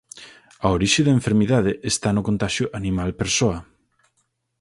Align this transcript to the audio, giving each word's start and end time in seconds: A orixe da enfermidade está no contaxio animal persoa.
A 0.65 0.67
orixe 0.77 1.01
da 1.05 1.15
enfermidade 1.19 1.71
está 1.91 2.09
no 2.13 2.25
contaxio 2.27 2.65
animal 2.79 3.09
persoa. 3.21 3.57